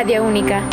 [0.00, 0.66] Radio Única.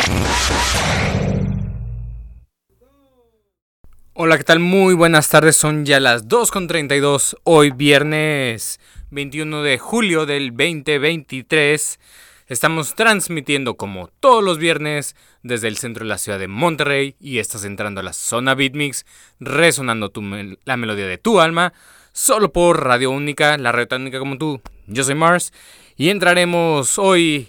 [4.14, 4.58] Hola, ¿qué tal?
[4.58, 8.80] Muy buenas tardes, son ya las 2.32, hoy viernes
[9.10, 12.00] 21 de julio del 2023.
[12.46, 17.38] Estamos transmitiendo como todos los viernes desde el centro de la ciudad de Monterrey y
[17.38, 19.04] estás entrando a la zona Beatmix,
[19.40, 20.10] resonando
[20.64, 21.74] la melodía de tu alma,
[22.12, 24.62] solo por Radio Única, la red única como tú.
[24.86, 25.52] Yo soy Mars
[25.98, 27.48] y entraremos hoy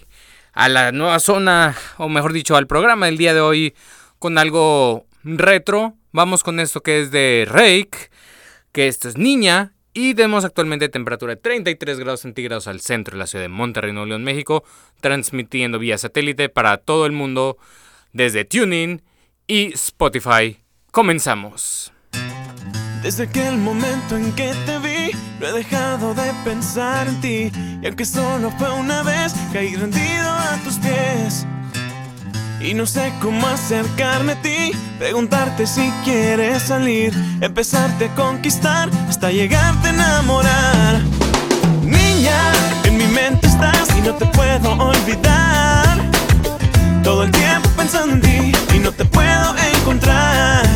[0.52, 3.74] a la nueva zona, o mejor dicho, al programa del día de hoy
[4.18, 8.10] con algo retro Vamos con esto que es de Rake,
[8.72, 9.72] que esto es niña.
[9.92, 13.92] Y tenemos actualmente temperatura de 33 grados centígrados al centro de la ciudad de Monterrey,
[13.92, 14.64] Nuevo León, México,
[15.00, 17.58] transmitiendo vía satélite para todo el mundo
[18.12, 19.02] desde Tuning
[19.46, 20.58] y Spotify.
[20.90, 21.92] Comenzamos.
[23.02, 24.78] Desde aquel momento en que te
[25.40, 27.52] no he dejado de pensar en ti.
[27.82, 31.46] Y aunque solo fue una vez, caí rendido a tus pies.
[32.60, 39.30] Y no sé cómo acercarme a ti, preguntarte si quieres salir, empezarte a conquistar hasta
[39.30, 41.00] llegarte a enamorar.
[41.82, 42.38] Niña,
[42.84, 45.98] en mi mente estás y no te puedo olvidar.
[47.02, 50.66] Todo el tiempo pensando en ti y no te puedo encontrar.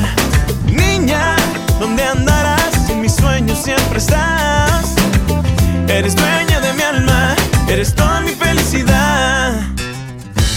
[0.72, 1.36] Niña,
[1.78, 2.43] ¿dónde andarás?
[3.14, 4.94] Mis sueños siempre estás.
[5.86, 7.36] Eres dueña de mi alma,
[7.68, 9.52] eres toda mi felicidad.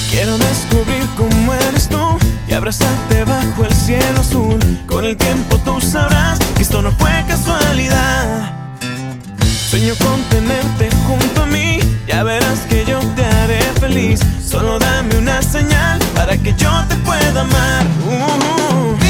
[0.09, 4.57] Quiero descubrir cómo eres tú y abrazarte bajo el cielo azul.
[4.87, 8.51] Con el tiempo tú sabrás que esto no fue casualidad.
[9.69, 14.19] Sueño con tenerte junto a mí, ya verás que yo te haré feliz.
[14.43, 17.85] Solo dame una señal para que yo te pueda amar.
[18.07, 19.06] Uh, niña,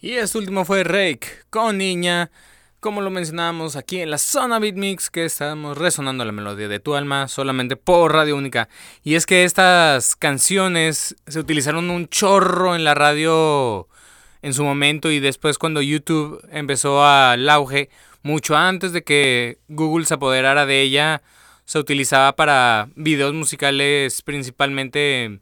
[0.00, 2.30] Y este último fue Rake con Niña.
[2.78, 6.94] Como lo mencionábamos aquí en la zona Beatmix, que estamos resonando la melodía de tu
[6.94, 8.68] alma solamente por radio única.
[9.02, 13.88] Y es que estas canciones se utilizaron un chorro en la radio
[14.40, 17.90] en su momento y después cuando YouTube empezó al auge,
[18.22, 21.22] mucho antes de que Google se apoderara de ella,
[21.64, 25.40] se utilizaba para videos musicales principalmente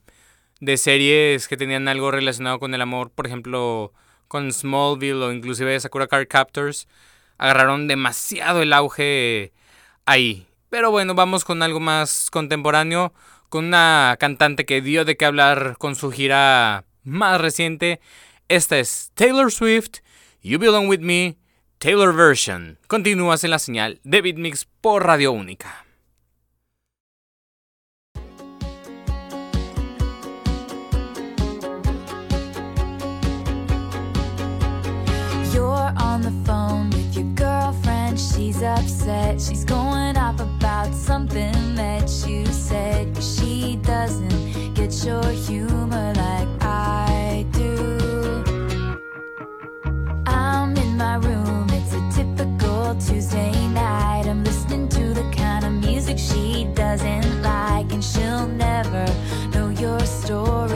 [0.60, 3.92] de series que tenían algo relacionado con el amor, por ejemplo,
[4.28, 6.88] con Smallville o inclusive Sakura Card Captors,
[7.38, 9.52] agarraron demasiado el auge
[10.04, 10.46] ahí.
[10.70, 13.12] Pero bueno, vamos con algo más contemporáneo,
[13.48, 18.00] con una cantante que dio de qué hablar con su gira más reciente.
[18.48, 20.00] Esta es Taylor Swift,
[20.42, 21.36] You Belong With Me,
[21.78, 22.78] Taylor Version.
[22.88, 25.85] Continúas en la señal de Beatmix por Radio Única.
[38.56, 39.40] she's upset.
[39.40, 43.22] She's going off about something that you said.
[43.22, 48.44] She doesn't get your humor like I do.
[50.26, 54.24] I'm in my room, it's a typical Tuesday night.
[54.26, 59.04] I'm listening to the kind of music she doesn't like, and she'll never
[59.52, 60.75] know your story.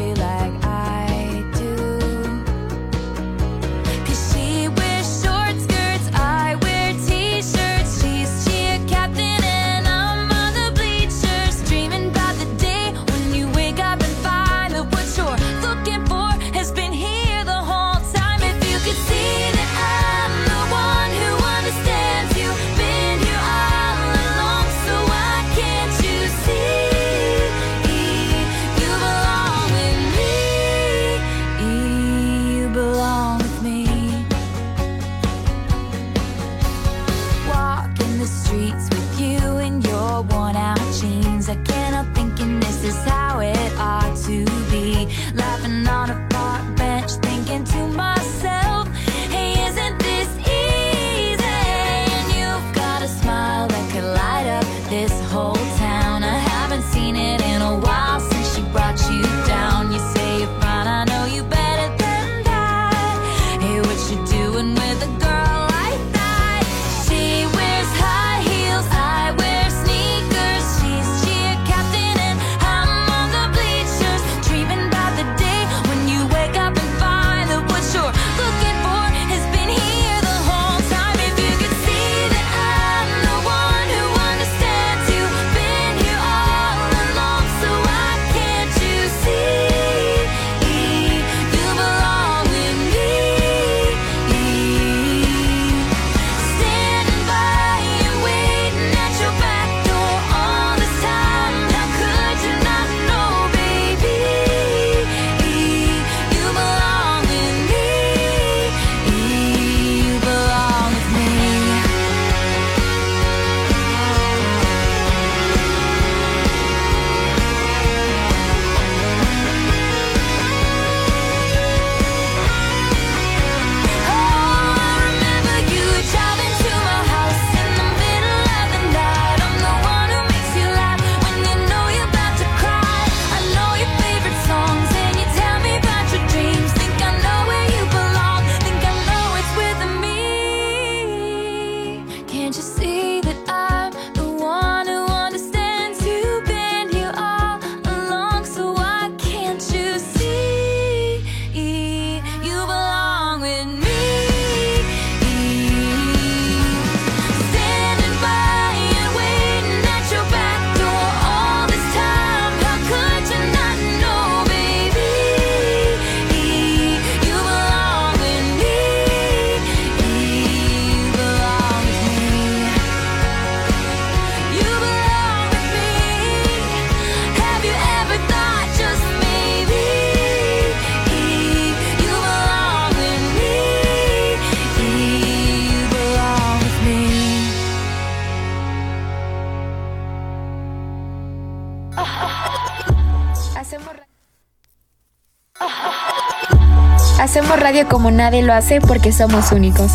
[197.70, 199.92] Radio como nadie lo hace porque somos únicos.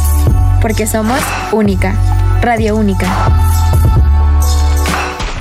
[0.62, 1.20] Porque somos
[1.52, 1.94] única.
[2.42, 3.06] Radio única.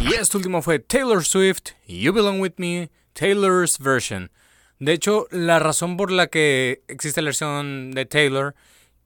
[0.03, 4.33] Y este último fue Taylor Swift, You Belong With Me, Taylor's Version.
[4.81, 8.57] De hecho, la razón por la que existe la versión de Taylor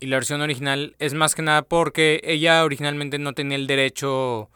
[0.01, 4.49] y la versión original es más que nada porque ella originalmente no tenía el derecho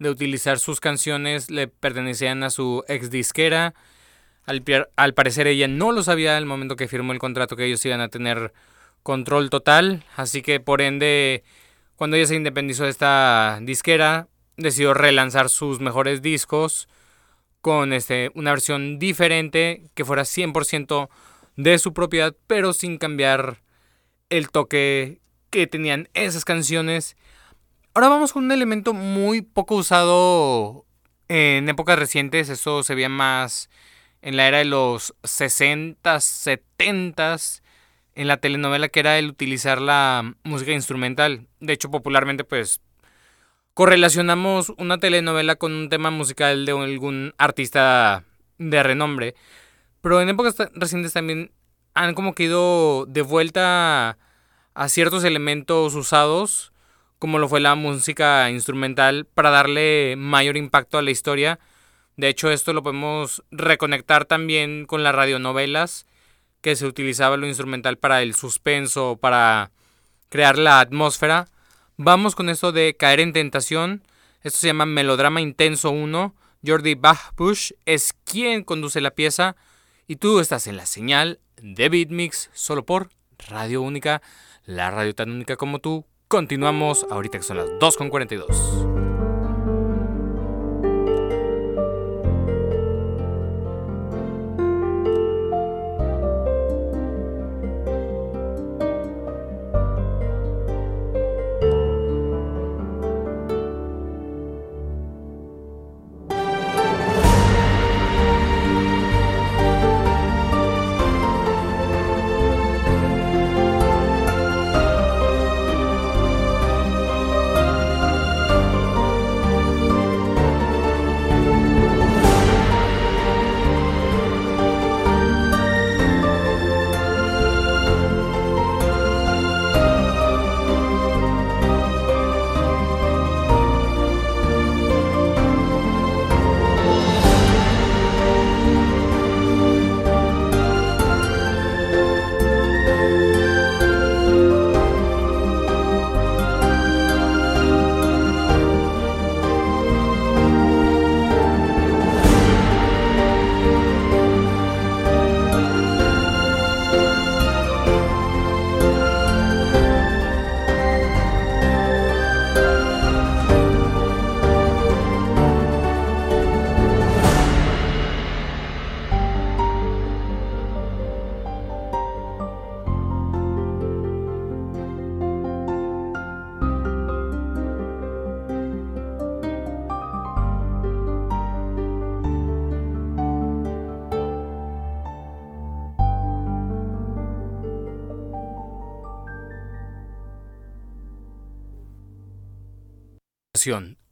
[0.00, 3.74] de utilizar sus canciones, le pertenecían a su ex disquera.
[4.48, 8.00] Al, parecer ella no lo sabía al momento que firmó el contrato que ellos iban
[8.00, 8.54] a tener
[9.02, 11.44] control total, así que por ende
[11.96, 16.88] cuando ella se independizó de esta disquera, decidió relanzar sus mejores discos
[17.60, 21.10] con este, una versión diferente que fuera 100%
[21.56, 23.60] de su propiedad, pero sin cambiar
[24.30, 27.16] el toque que tenían esas canciones.
[27.92, 30.86] Ahora vamos con un elemento muy poco usado
[31.28, 33.68] en épocas recientes, eso se veía más
[34.22, 35.96] en la era de los 60s,
[36.78, 37.62] 70s,
[38.14, 41.46] en la telenovela que era el utilizar la música instrumental.
[41.60, 42.80] De hecho, popularmente pues
[43.74, 48.24] correlacionamos una telenovela con un tema musical de algún artista
[48.58, 49.36] de renombre.
[50.00, 51.52] Pero en épocas recientes también
[51.94, 54.18] han como que ido de vuelta
[54.74, 56.72] a ciertos elementos usados,
[57.18, 61.58] como lo fue la música instrumental, para darle mayor impacto a la historia.
[62.18, 66.04] De hecho, esto lo podemos reconectar también con las radionovelas,
[66.60, 69.70] que se utilizaba lo instrumental para el suspenso, para
[70.28, 71.46] crear la atmósfera.
[71.96, 74.02] Vamos con esto de Caer en Tentación.
[74.42, 76.34] Esto se llama Melodrama Intenso 1.
[76.66, 79.54] Jordi Bachbush es quien conduce la pieza.
[80.08, 83.10] Y tú estás en la señal de Beatmix solo por
[83.48, 84.22] Radio Única,
[84.64, 86.04] la radio tan única como tú.
[86.26, 88.97] Continuamos ahorita que son las 2.42.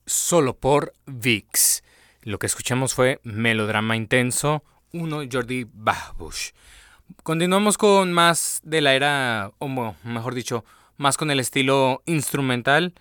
[0.06, 1.82] solo por VIX.
[2.22, 6.50] Lo que escuchamos fue Melodrama Intenso 1 Jordi Bahbush.
[7.22, 10.64] Continuamos con más de la era, o mejor dicho,
[10.96, 12.94] más con el estilo instrumental.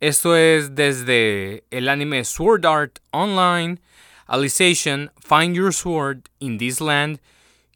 [0.00, 3.80] Esto es desde el anime Sword Art Online,
[4.26, 7.20] Alicization, Find Your Sword in This Land.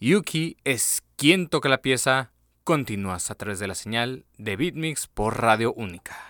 [0.00, 2.32] Yuki es quien toca la pieza.
[2.64, 6.29] Continúas a través de la señal de Beatmix por Radio Única.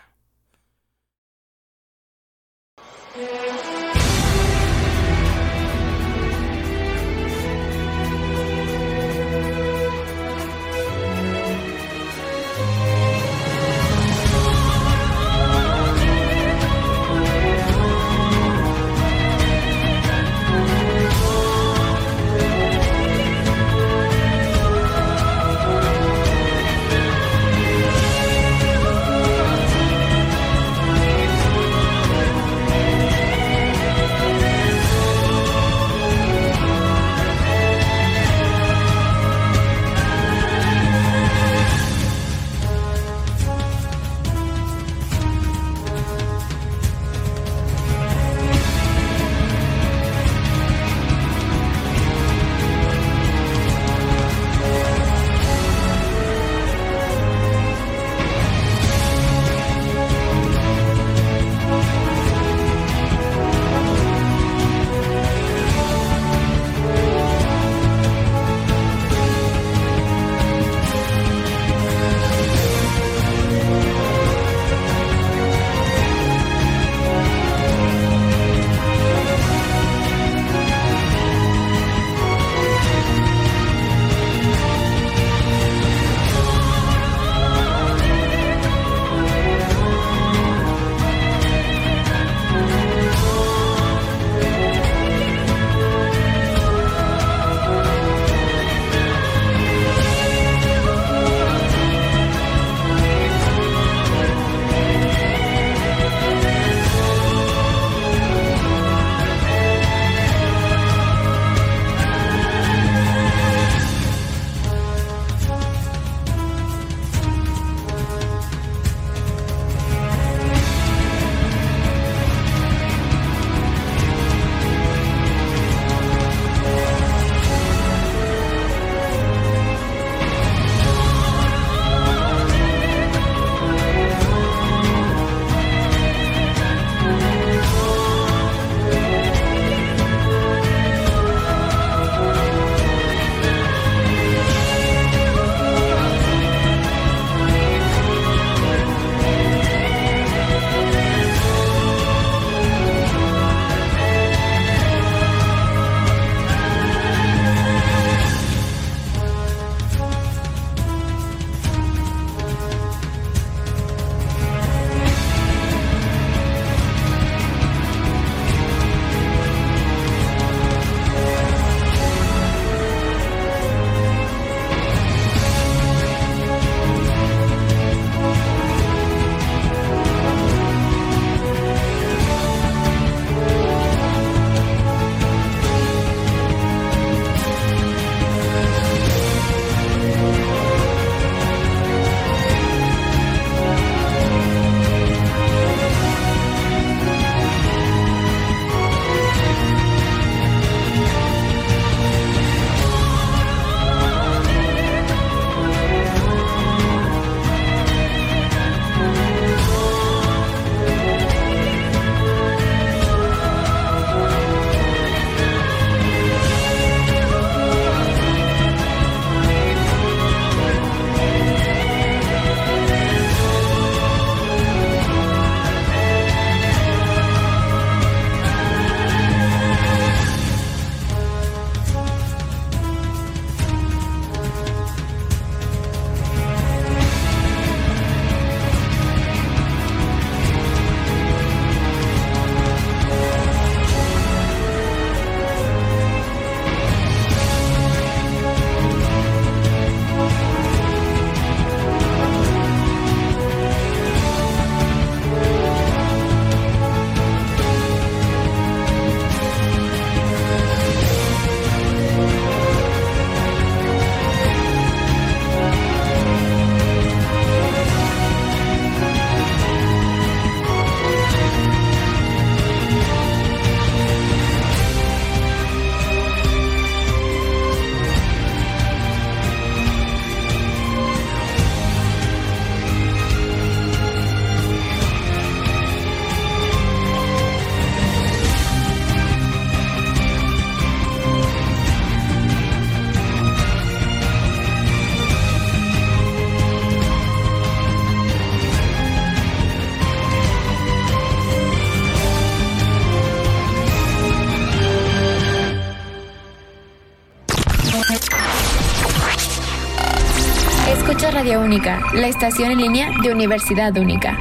[311.70, 314.36] La estación en línea de Universidad Única.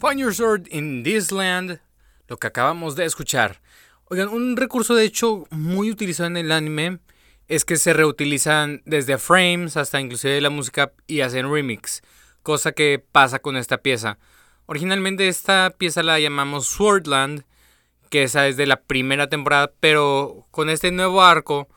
[0.00, 1.80] Find Your Sword in This Land,
[2.28, 3.60] lo que acabamos de escuchar.
[4.04, 7.00] Oigan, un recurso de hecho muy utilizado en el anime
[7.48, 12.02] es que se reutilizan desde frames hasta inclusive la música y hacen remix,
[12.44, 14.18] cosa que pasa con esta pieza.
[14.66, 17.42] Originalmente esta pieza la llamamos Swordland,
[18.08, 21.68] que esa es de la primera temporada, pero con este nuevo arco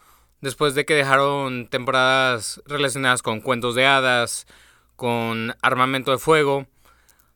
[0.43, 4.45] después de que dejaron temporadas relacionadas con cuentos de hadas,
[4.97, 6.67] con armamento de fuego,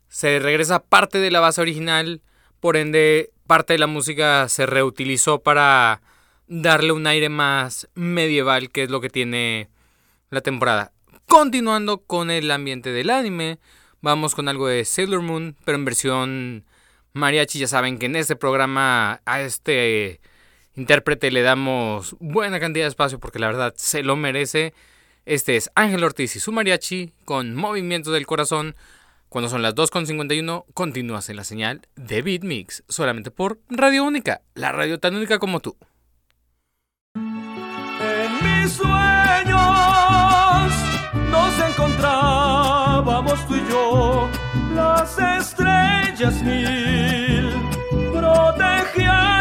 [0.09, 2.21] se regresa parte de la base original,
[2.59, 6.01] por ende parte de la música se reutilizó para
[6.47, 9.69] darle un aire más medieval, que es lo que tiene
[10.29, 10.91] la temporada.
[11.27, 13.57] Continuando con el ambiente del anime,
[14.01, 16.65] vamos con algo de Sailor Moon, pero en versión
[17.13, 17.59] mariachi.
[17.59, 20.19] Ya saben que en este programa a este
[20.77, 24.73] intérprete le damos buena cantidad de espacio porque la verdad se lo merece.
[25.25, 28.75] Este es Ángel Ortiz y su mariachi con movimientos del corazón.
[29.27, 34.39] Cuando son las 2.51, continúas en la señal de Beat Mix, solamente por Radio Única,
[34.53, 35.75] la radio tan única como tú.
[37.15, 39.59] En mis sueños
[41.29, 44.29] nos encontrábamos tú y yo,
[44.73, 47.51] las estrellas mil
[48.13, 49.36] protegían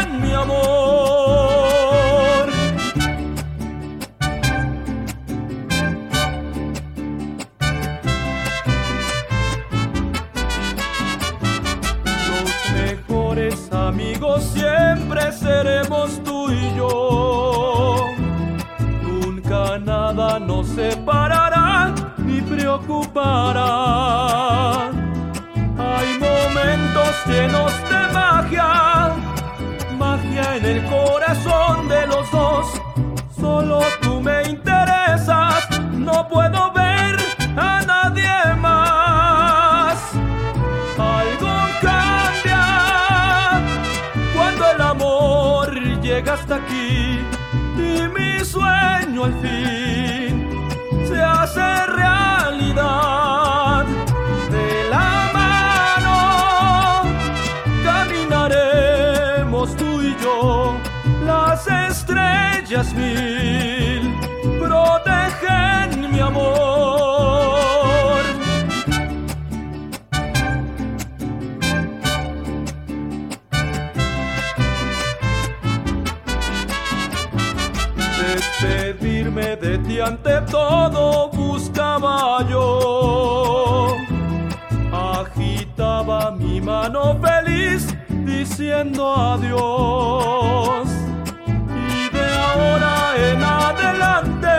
[15.37, 17.97] seremos tú y yo.
[19.03, 23.67] Nunca nada nos separará ni preocupará.
[25.77, 29.13] Hay momentos llenos de magia,
[29.97, 32.65] magia en el corazón de los dos.
[33.39, 37.15] Solo tú me interesas, no puedo ver
[37.55, 37.96] a nadie
[46.47, 47.19] hasta aquí
[47.77, 50.47] y mi sueño al fin
[51.05, 53.85] se hace realidad.
[54.49, 57.03] De la mano
[57.83, 60.77] caminaremos tú y yo,
[61.25, 64.15] las estrellas mil
[64.57, 66.76] protegen mi amor.
[78.37, 83.95] Despedirme de ti ante todo buscaba yo.
[84.91, 87.87] Agitaba mi mano feliz
[88.25, 90.87] diciendo adiós.
[91.89, 92.95] Y de ahora
[93.27, 94.57] en adelante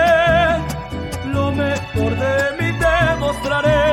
[1.33, 3.88] lo mejor de mí te mostraré.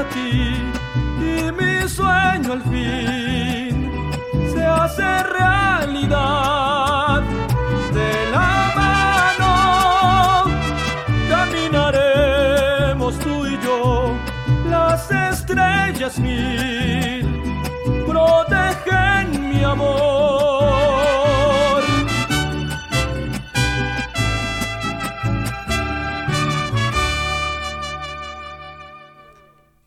[0.00, 3.90] Y mi sueño al fin
[4.52, 7.22] se hace realidad.
[7.92, 9.52] De la mano
[11.28, 14.16] caminaremos tú y yo,
[14.70, 17.26] las estrellas mil
[18.06, 19.99] protegen mi amor.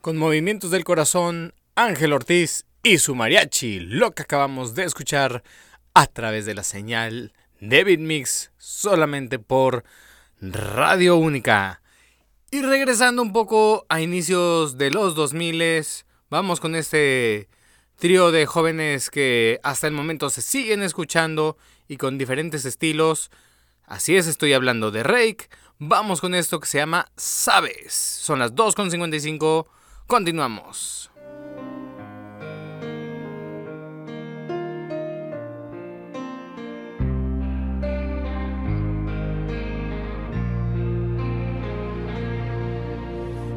[0.04, 5.44] Con movimientos del corazón, Ángel Ortiz y su mariachi, lo que acabamos de escuchar
[5.94, 9.86] a través de la señal de Beatmix, solamente por
[10.42, 11.82] Radio Única.
[12.52, 15.86] Y regresando un poco a inicios de los 2000,
[16.30, 17.48] vamos con este
[17.96, 23.32] trío de jóvenes que hasta el momento se siguen escuchando y con diferentes estilos.
[23.86, 25.48] Así es, estoy hablando de Rake.
[25.80, 27.94] Vamos con esto que se llama Sabes.
[27.94, 29.68] Son las 2.55.
[30.14, 31.10] Continuamos.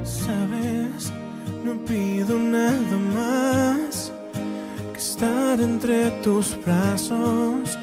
[0.03, 1.13] Sabes,
[1.63, 4.11] no pido nada más
[4.95, 7.79] que estar entre tus brazos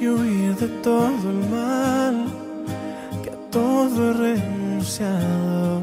[0.00, 2.24] y huir de todo el mal
[3.22, 5.82] que a todo he renunciado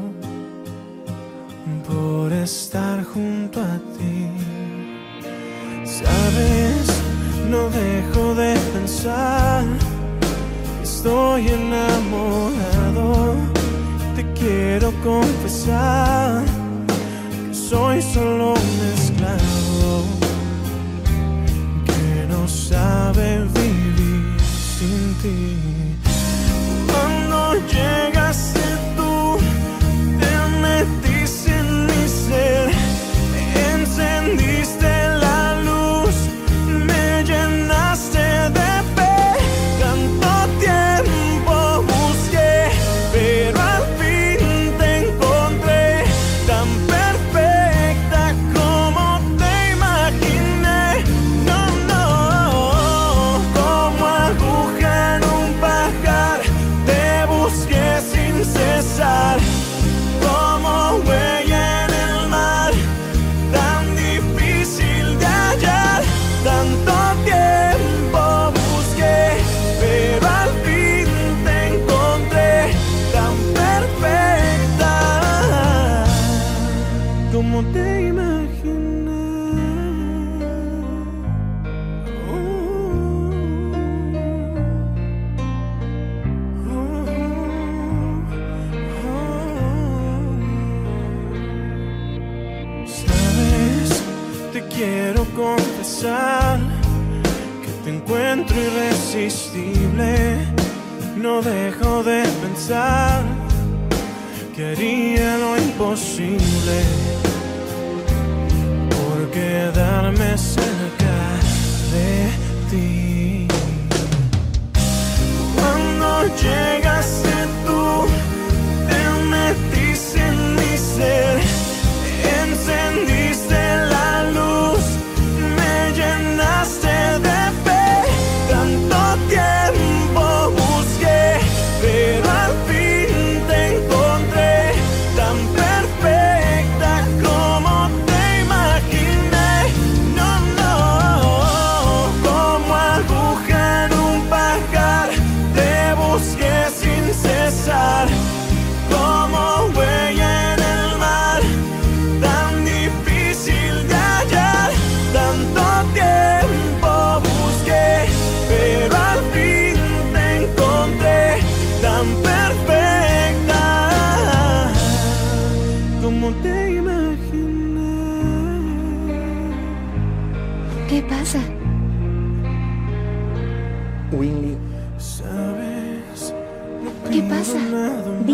[1.92, 4.28] por estar junto a ti.
[5.84, 6.86] Sabes,
[7.50, 9.64] no dejo de pensar
[11.02, 13.34] estoy enamorado.
[14.14, 16.44] Te quiero confesar
[17.48, 20.04] que soy solo un esclavo
[21.86, 24.36] que no sabe vivir
[24.78, 25.56] sin ti.
[26.86, 28.61] Cuando llegaste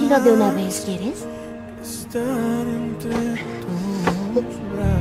[0.08, 1.18] dilo de una vez, ¿quieres?
[1.20, 3.44] que Estar entre
[4.32, 4.94] tus brazos.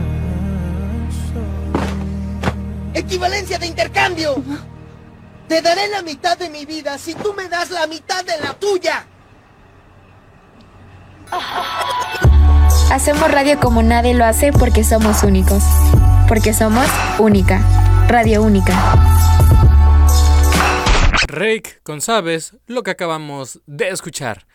[2.93, 4.43] Equivalencia de intercambio.
[5.47, 8.53] Te daré la mitad de mi vida si tú me das la mitad de la
[8.53, 9.05] tuya.
[12.91, 15.63] Hacemos radio como nadie lo hace porque somos únicos.
[16.27, 17.61] Porque somos única.
[18.09, 18.73] Radio única.
[21.27, 24.46] Rake con Sabes, lo que acabamos de escuchar.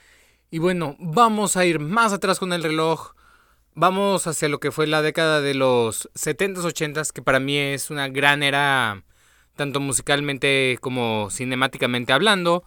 [0.52, 3.14] Y bueno, vamos a ir más atrás con el reloj.
[3.74, 7.88] Vamos hacia lo que fue la década de los 70s, 80s, que para mí es
[7.88, 9.02] una gran era,
[9.56, 12.64] tanto musicalmente como cinemáticamente hablando.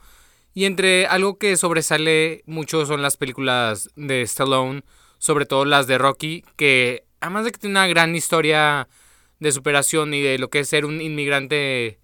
[0.56, 4.82] Y entre algo que sobresale mucho son las películas de Stallone,
[5.20, 8.88] sobre todo las de Rocky, que además de que tiene una gran historia
[9.40, 12.00] de superación y de lo que es ser un inmigrante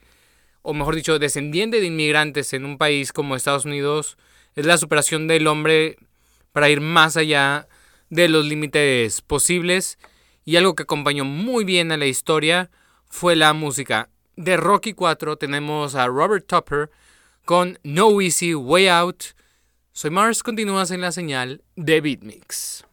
[0.62, 4.20] o mejor dicho, descendiente de inmigrantes en un país como Estados Unidos,
[4.56, 5.98] es la superación del hombre
[6.52, 7.68] para ir más allá
[8.10, 9.98] de los límites posibles.
[10.44, 12.70] Y algo que acompañó muy bien a la historia
[13.08, 14.10] fue la música.
[14.36, 16.90] De Rocky 4 tenemos a Robert Tupper
[17.46, 19.24] con No Easy Way Out.
[19.92, 22.86] Soy Mars, continúas en la señal de Beatmix.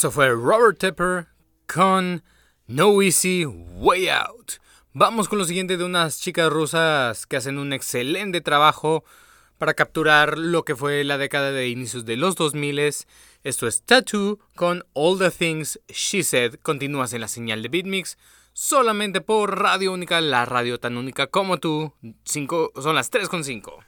[0.00, 1.26] Eso fue Robert Tepper
[1.70, 2.22] con
[2.66, 4.52] No Easy Way Out.
[4.94, 9.04] Vamos con lo siguiente de unas chicas rusas que hacen un excelente trabajo
[9.58, 12.78] para capturar lo que fue la década de inicios de los 2000.
[13.44, 16.54] Esto es Tattoo con All the Things She Said.
[16.62, 18.16] Continúas en la señal de Beatmix
[18.54, 21.92] solamente por Radio Única, la radio tan única como tú.
[22.24, 23.84] Cinco, son las 3.5.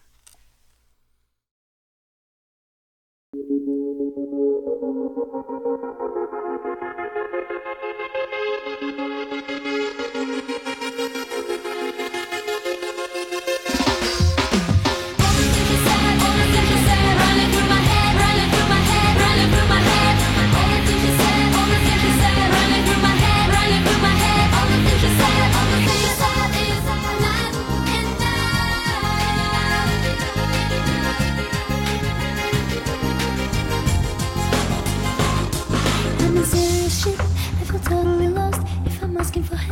[39.23, 39.72] asking for help.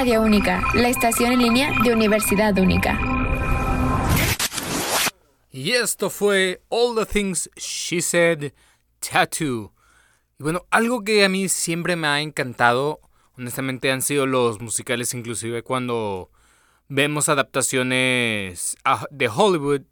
[0.00, 2.98] Única, la estación en línea de Universidad Única.
[5.50, 8.52] Y esto fue All the Things She Said
[9.00, 9.74] Tattoo.
[10.38, 13.00] Y bueno, algo que a mí siempre me ha encantado,
[13.36, 16.30] honestamente, han sido los musicales, inclusive cuando
[16.88, 19.82] vemos adaptaciones a- de Hollywood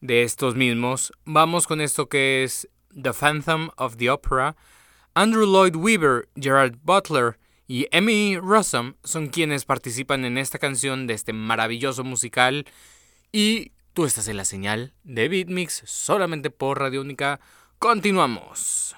[0.00, 1.12] de estos mismos.
[1.26, 2.66] Vamos con esto que es
[2.98, 4.56] The Phantom of the Opera.
[5.12, 11.14] Andrew Lloyd Webber, Gerard Butler y Emmy Rossum son quienes participan en esta canción de
[11.14, 12.66] este maravilloso musical.
[13.32, 17.40] Y tú estás en la señal de Beatmix solamente por Radio Única.
[17.78, 18.94] Continuamos.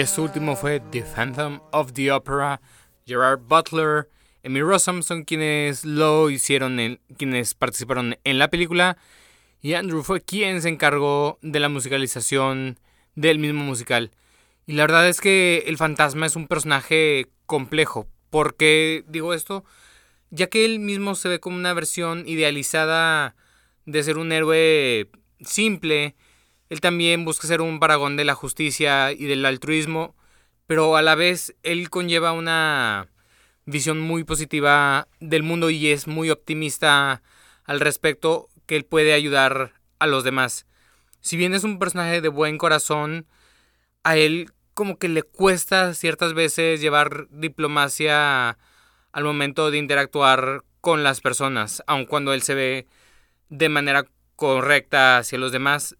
[0.00, 2.62] Este último fue The Phantom of the Opera.
[3.06, 4.08] Gerard Butler,
[4.42, 8.96] Emmy Rossum son quienes lo hicieron, en- quienes participaron en la película.
[9.60, 12.78] Y Andrew fue quien se encargó de la musicalización
[13.14, 14.10] del mismo musical.
[14.66, 18.08] Y la verdad es que el fantasma es un personaje complejo.
[18.30, 19.66] ¿Por qué digo esto?
[20.30, 23.36] Ya que él mismo se ve como una versión idealizada
[23.84, 25.10] de ser un héroe
[25.42, 26.14] simple.
[26.70, 30.14] Él también busca ser un paragón de la justicia y del altruismo,
[30.66, 33.08] pero a la vez él conlleva una
[33.66, 37.22] visión muy positiva del mundo y es muy optimista
[37.64, 40.64] al respecto que él puede ayudar a los demás.
[41.20, 43.26] Si bien es un personaje de buen corazón,
[44.04, 48.58] a él como que le cuesta ciertas veces llevar diplomacia
[49.10, 52.86] al momento de interactuar con las personas, aun cuando él se ve
[53.48, 54.06] de manera
[54.36, 55.96] correcta hacia los demás.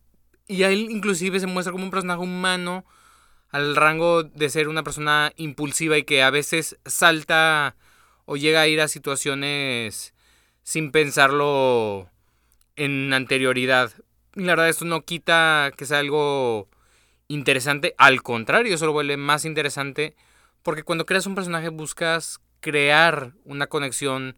[0.51, 2.85] Y a él inclusive se muestra como un personaje humano
[3.51, 7.77] al rango de ser una persona impulsiva y que a veces salta
[8.25, 10.13] o llega a ir a situaciones
[10.65, 12.11] sin pensarlo
[12.75, 13.93] en anterioridad.
[14.35, 16.69] Y la verdad esto no quita que sea algo
[17.29, 20.17] interesante, al contrario, eso lo vuelve más interesante
[20.65, 24.37] porque cuando creas un personaje buscas crear una conexión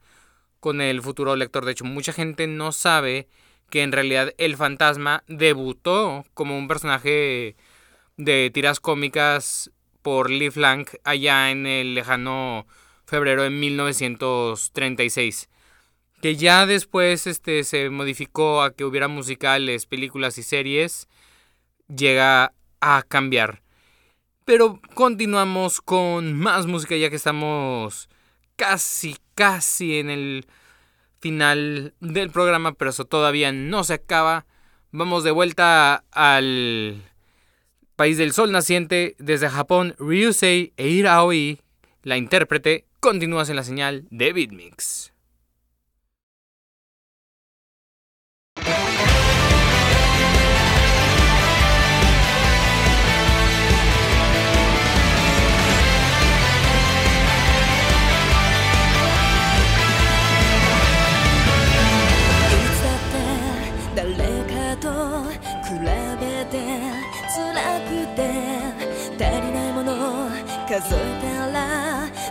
[0.61, 1.65] con el futuro lector.
[1.65, 3.29] De hecho, mucha gente no sabe
[3.73, 7.57] que en realidad el fantasma debutó como un personaje
[8.19, 9.71] de tiras cómicas
[10.03, 12.67] por Lee Flank allá en el lejano
[13.07, 15.49] febrero de 1936
[16.21, 21.09] que ya después este, se modificó a que hubiera musicales, películas y series,
[21.89, 23.63] llega a cambiar.
[24.45, 28.11] Pero continuamos con más música ya que estamos
[28.55, 30.47] casi, casi en el
[31.23, 34.45] final del programa, pero eso todavía no se acaba.
[34.91, 37.01] Vamos de vuelta al
[37.97, 41.61] país del sol naciente desde Japón, Ryusei e Iraoi,
[42.03, 45.12] la intérprete, continúas en la señal de Beatmix.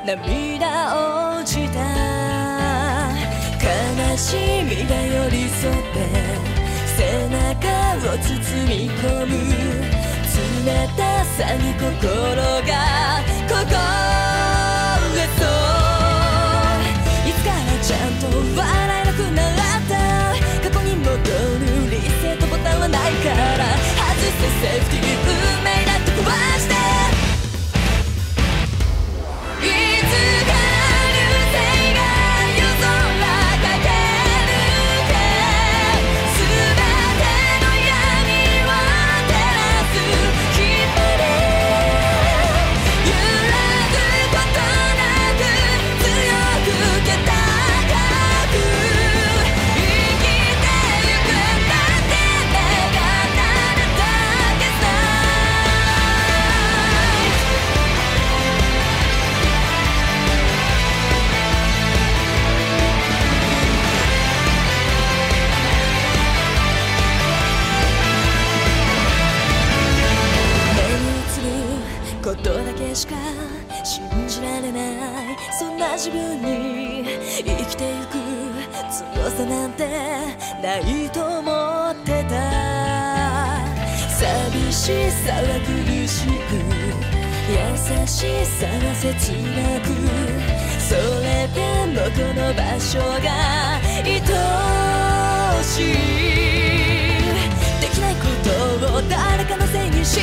[0.03, 1.79] 涙落ちた。
[3.61, 5.95] 悲しみが寄り添って
[6.97, 7.37] 背中
[8.11, 8.27] を包
[8.65, 9.31] み込む。
[10.33, 11.85] 冷たさに心
[12.65, 12.71] が
[13.47, 13.53] 凍
[15.13, 18.25] えそういつからちゃんと
[18.59, 18.63] 笑
[19.01, 19.93] えなくなった。
[20.67, 21.21] 過去に戻る
[21.91, 23.35] リセットボタンはないから。
[23.35, 25.60] 外せセーフティー。
[76.03, 78.17] 自分に生きてゆく
[78.89, 79.85] 強さなんて
[80.59, 83.61] ないと思ってた
[84.09, 85.69] 寂しさは苦
[86.07, 86.57] しく
[87.51, 87.53] 優
[88.07, 89.93] しさは切なく
[90.81, 91.61] それで
[91.93, 94.17] もこの場所が愛
[95.59, 95.85] おしい
[97.79, 100.19] できないことを誰かのせいにし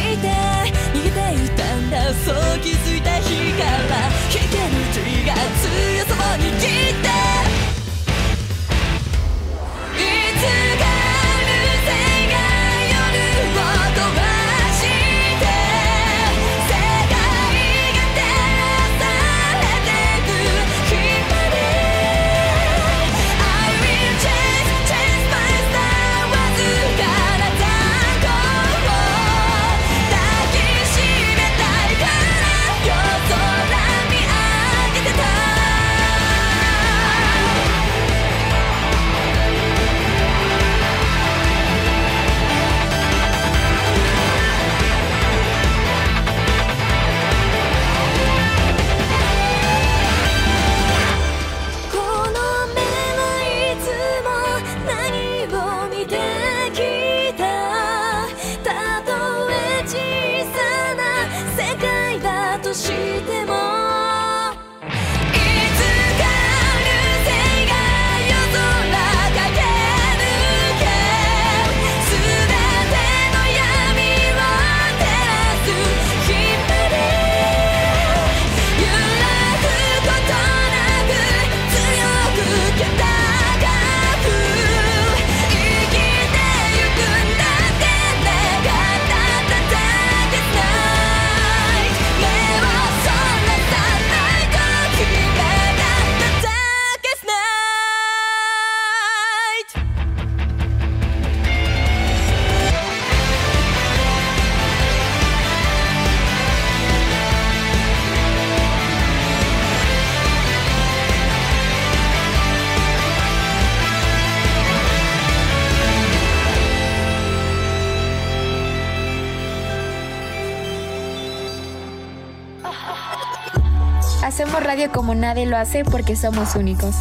[124.38, 126.94] Hacemos radio como nadie lo hace porque somos únicos.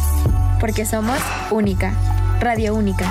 [0.58, 1.20] Porque somos
[1.52, 1.94] única.
[2.40, 3.06] Radio única.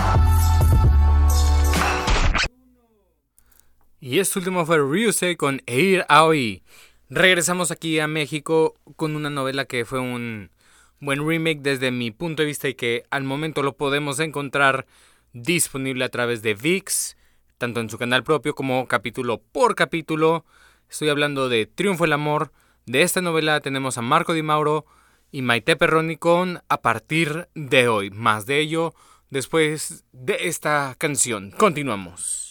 [4.01, 6.61] Y este último fue Ryusei con Eir Aoi.
[7.09, 10.51] Regresamos aquí a México con una novela que fue un
[10.99, 14.87] buen remake desde mi punto de vista y que al momento lo podemos encontrar
[15.31, 17.15] disponible a través de VIX,
[17.57, 20.43] tanto en su canal propio como capítulo por capítulo.
[20.89, 22.51] Estoy hablando de Triunfo el Amor.
[22.87, 24.85] De esta novela tenemos a Marco Di Mauro
[25.29, 28.11] y Maite Perroni con A partir de hoy.
[28.11, 28.93] Más de ello
[29.29, 31.51] después de esta canción.
[31.51, 32.46] Continuamos.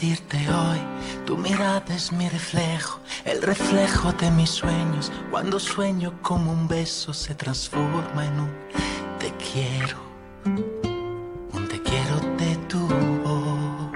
[0.00, 0.78] Hoy,
[1.26, 5.10] tu mirada es mi reflejo, el reflejo de mis sueños.
[5.28, 8.50] Cuando sueño como un beso se transforma en un
[9.18, 9.96] te quiero,
[10.44, 12.78] un te quiero de tu
[13.24, 13.92] voz.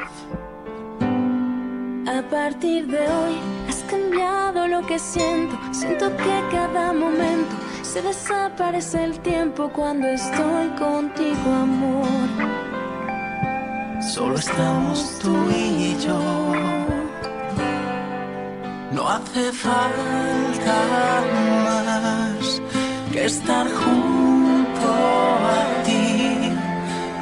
[2.08, 3.36] A partir de hoy
[3.68, 5.56] has cambiado lo que siento.
[5.70, 12.61] Siento que cada momento se desaparece el tiempo cuando estoy contigo, amor.
[14.02, 16.18] Solo estamos tú y yo.
[18.90, 20.76] No hace falta
[21.84, 22.60] más
[23.12, 26.52] que estar junto a ti,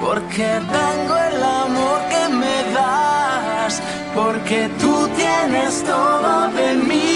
[0.00, 3.82] porque tengo el amor que me das,
[4.14, 7.09] porque tú tienes todo de mí.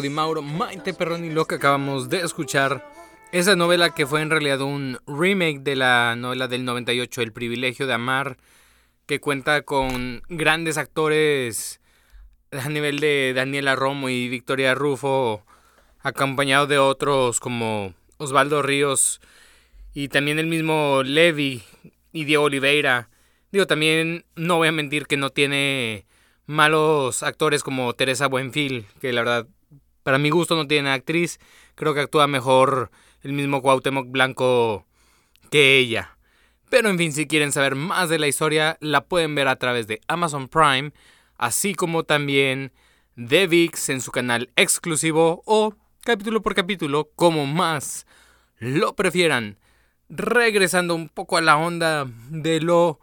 [0.00, 2.90] Di Mauro, Maite Perroni, lo que acabamos de escuchar.
[3.32, 7.86] Esa novela que fue en realidad un remake de la novela del 98, El privilegio
[7.86, 8.36] de amar,
[9.06, 11.80] que cuenta con grandes actores
[12.52, 15.44] a nivel de Daniela Romo y Victoria Rufo,
[16.00, 19.20] acompañado de otros como Osvaldo Ríos
[19.94, 21.62] y también el mismo Levi
[22.12, 23.10] y Diego Oliveira.
[23.52, 26.06] Digo, también no voy a mentir que no tiene
[26.46, 29.46] malos actores como Teresa Buenfil, que la verdad,
[30.04, 31.40] para mi gusto no tiene actriz.
[31.74, 32.92] Creo que actúa mejor
[33.22, 34.86] el mismo Cuauhtémoc Blanco
[35.50, 36.16] que ella.
[36.70, 39.86] Pero en fin, si quieren saber más de la historia, la pueden ver a través
[39.86, 40.92] de Amazon Prime,
[41.36, 42.72] así como también
[43.16, 48.06] de VIX en su canal exclusivo o capítulo por capítulo, como más
[48.58, 49.58] lo prefieran.
[50.10, 53.00] regresando un poco a la onda de lo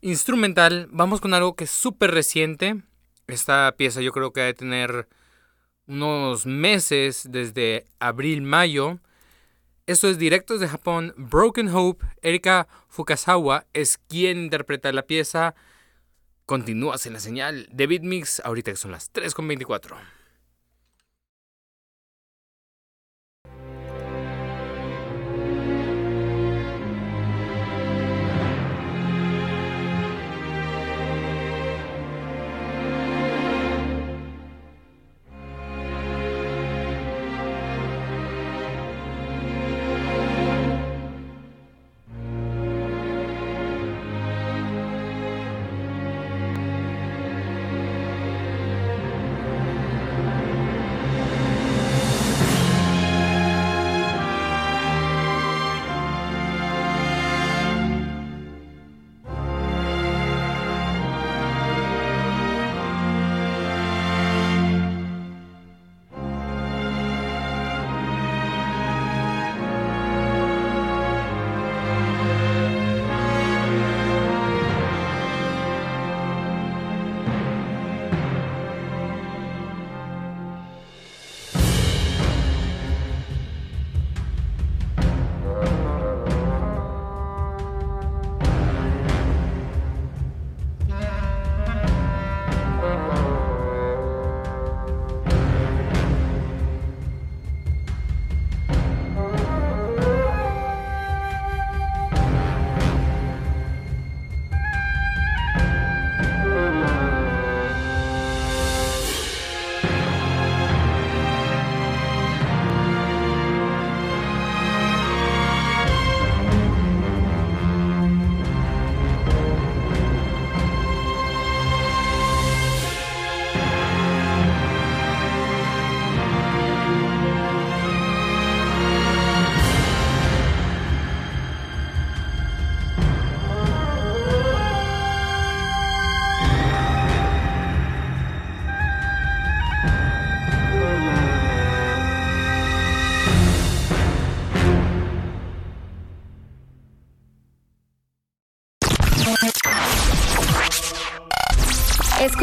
[0.00, 2.82] instrumental, vamos con algo que es súper reciente.
[3.26, 5.08] Esta pieza yo creo que debe tener
[5.92, 8.98] unos meses, desde abril-mayo.
[9.86, 11.12] Esto es directos de Japón.
[11.16, 15.54] Broken Hope, Erika Fukasawa es quien interpreta la pieza.
[16.46, 19.96] Continúas en la señal de Beatmix, ahorita que son las 3.24.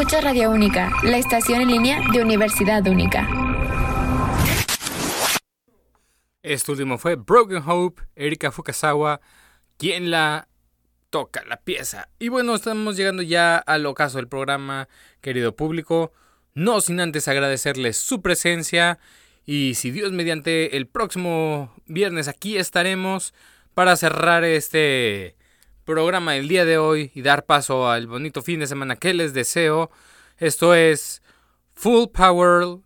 [0.09, 3.29] Escucha Radio Única, la estación en línea de Universidad Única.
[6.41, 9.21] Este último fue Broken Hope, Erika Fukasawa,
[9.77, 10.47] quien la
[11.11, 12.09] toca la pieza.
[12.17, 14.89] Y bueno, estamos llegando ya al ocaso del programa,
[15.21, 16.11] querido público.
[16.55, 18.97] No sin antes agradecerles su presencia.
[19.45, 23.35] Y si Dios mediante el próximo viernes aquí estaremos
[23.75, 25.35] para cerrar este
[25.89, 29.33] programa del día de hoy y dar paso al bonito fin de semana que les
[29.33, 29.89] deseo.
[30.37, 31.23] Esto es
[31.73, 32.77] Full Power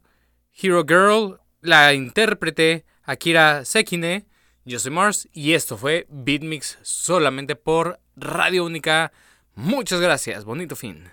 [0.54, 4.26] Hero Girl, la intérprete Akira Sekine.
[4.64, 9.12] Yo soy Mars y esto fue Beatmix solamente por Radio Única.
[9.54, 11.13] Muchas gracias, bonito fin.「